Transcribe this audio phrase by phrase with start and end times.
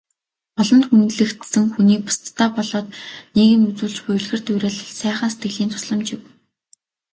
[0.59, 2.87] Олонд хүндлэгдсэн хүний бусдадаа болоод
[3.35, 6.21] нийгэмд үзүүлж буй үлгэр дуурайл, сайхан сэтгэлийн тусламж юм.